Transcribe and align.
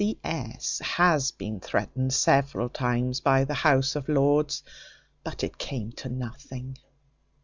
C 0.01 0.17
S 0.23 0.79
has 0.83 1.29
been 1.29 1.59
threatened 1.59 2.11
several 2.11 2.69
times 2.69 3.19
by 3.19 3.43
the 3.43 3.53
House 3.53 3.95
of 3.95 4.09
L; 4.09 4.41
but 5.23 5.43
it 5.43 5.59
came 5.59 5.91
to 5.91 6.09
nothing. 6.09 6.77